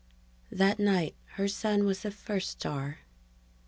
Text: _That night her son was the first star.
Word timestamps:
_That 0.57 0.79
night 0.79 1.13
her 1.35 1.47
son 1.47 1.83
was 1.83 2.01
the 2.01 2.09
first 2.09 2.49
star. 2.49 3.01